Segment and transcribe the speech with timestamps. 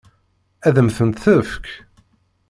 [0.67, 1.65] Ad m-tent-tefk?